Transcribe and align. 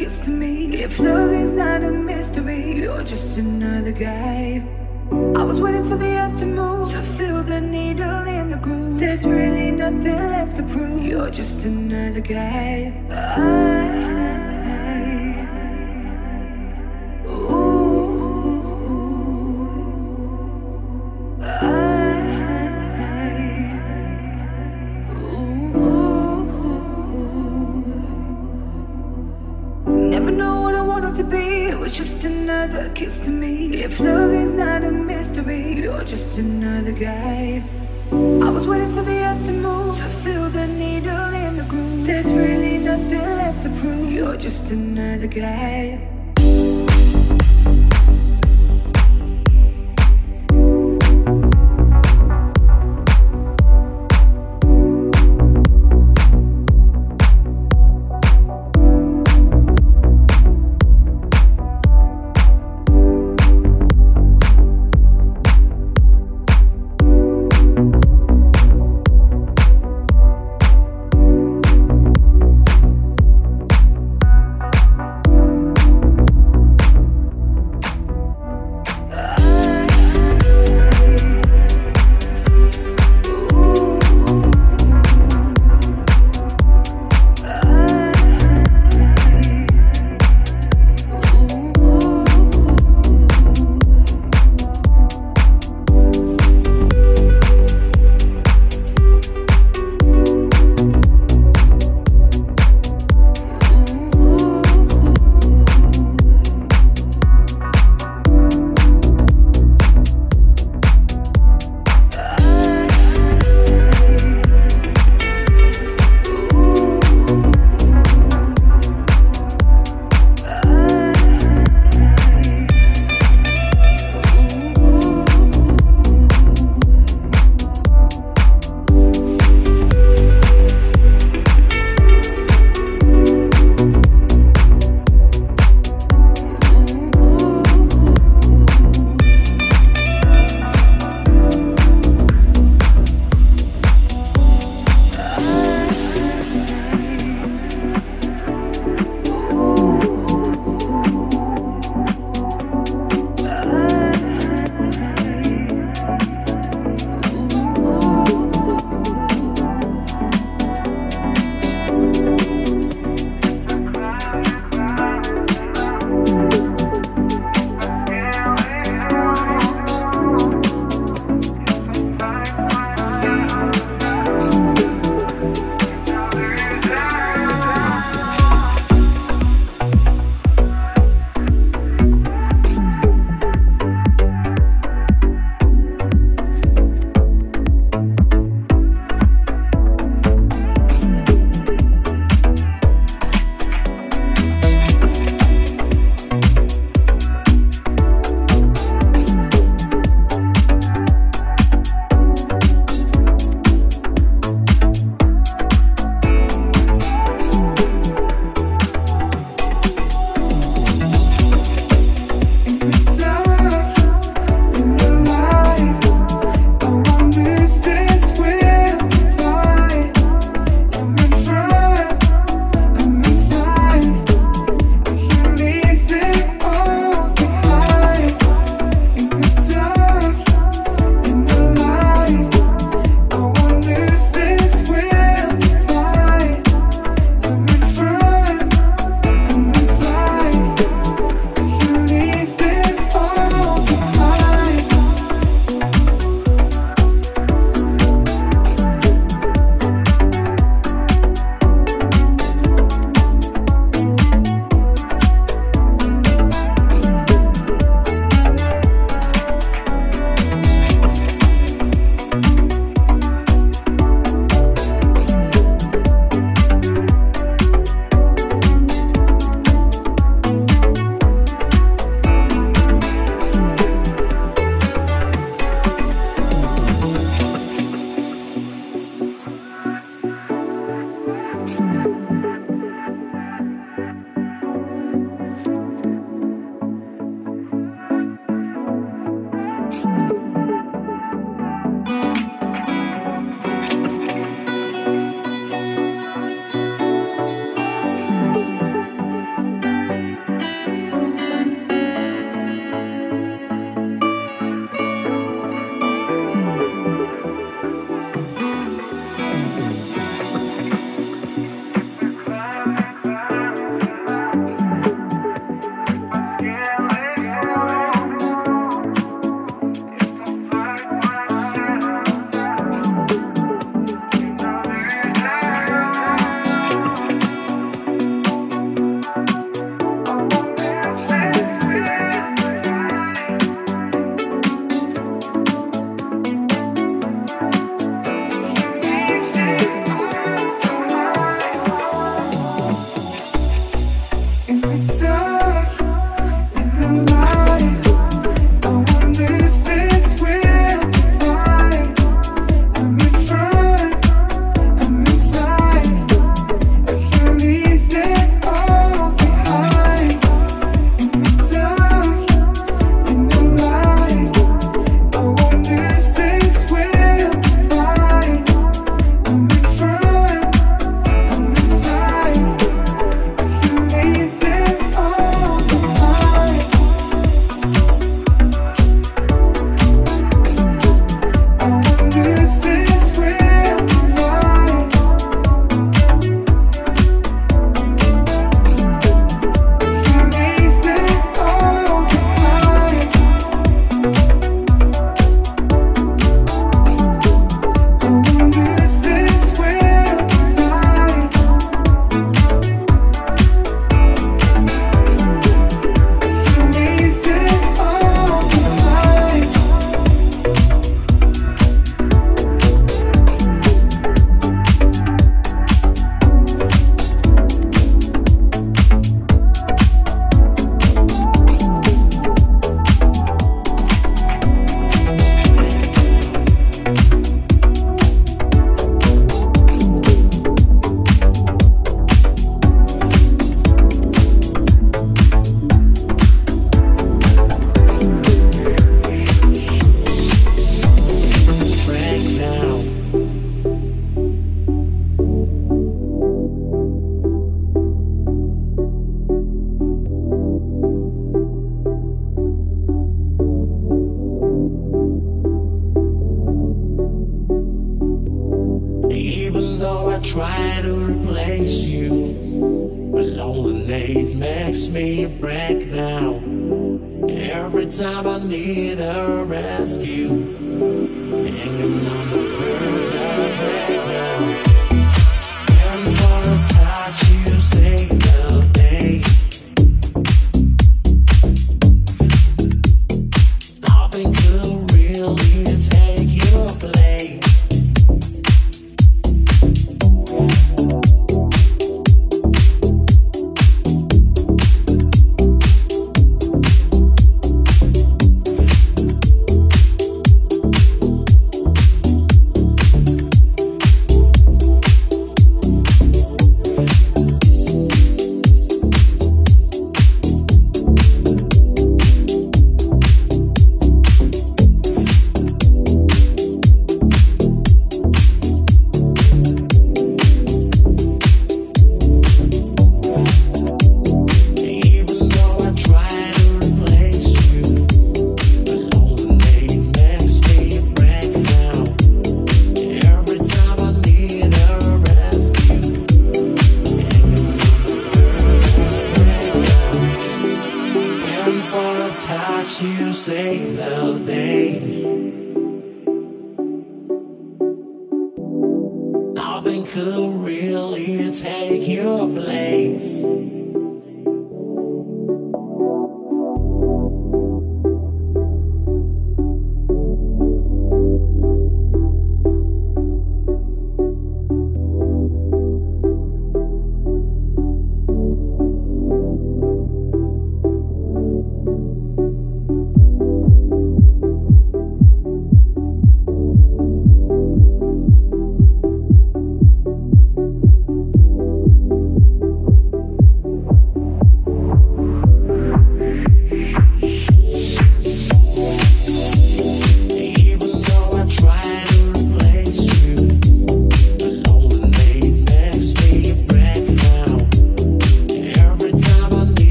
kiss 0.00 0.18
to 0.24 0.30
me. 0.30 0.82
If 0.82 0.98
love 0.98 1.30
is 1.30 1.52
not 1.52 1.82
a 1.82 1.90
mystery, 1.90 2.80
you're 2.80 3.02
just 3.02 3.36
another 3.36 3.92
guy. 3.92 4.64
I 5.36 5.42
was 5.44 5.60
waiting 5.60 5.86
for 5.90 5.98
the 5.98 6.12
earth 6.22 6.38
to 6.38 6.46
move, 6.46 6.90
to 6.92 7.02
feel 7.18 7.42
the 7.42 7.60
needle 7.60 8.26
in 8.26 8.48
the 8.48 8.56
groove. 8.56 8.98
There's 8.98 9.26
really 9.26 9.70
nothing 9.70 10.20
left 10.34 10.56
to 10.56 10.62
prove. 10.62 11.02
You're 11.02 11.28
just 11.28 11.66
another 11.66 12.22
guy. 12.22 12.94
I 13.10 14.09